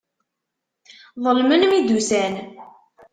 Ḍelmen 1.23 1.61
mi 1.65 1.79
d-ussan. 1.87 2.33